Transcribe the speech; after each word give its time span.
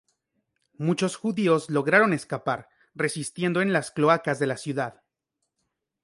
Muchos 0.79 1.15
judíos 1.15 1.69
lograron 1.69 2.11
escapar, 2.13 2.69
resistiendo 2.95 3.61
en 3.61 3.71
las 3.71 3.91
cloacas 3.91 4.39
de 4.39 4.47
la 4.47 4.57
ciudad. 4.57 5.03